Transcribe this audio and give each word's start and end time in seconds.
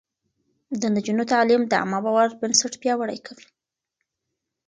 د 0.81 0.83
نجونو 0.95 1.23
تعليم 1.33 1.61
د 1.67 1.73
عامه 1.81 1.99
باور 2.05 2.29
بنسټ 2.41 2.73
پياوړی 2.81 3.19
کوي. 3.27 3.47